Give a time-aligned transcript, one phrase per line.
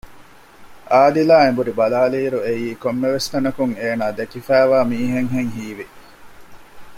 [0.91, 5.85] އާދިލާ އެނބުރި ބަލާލިއިރު އެއީ ކޮންމެވެސް ތަނަކުން އޭނާ ދެކެފައިވާ މީހެއްހެން ހީވި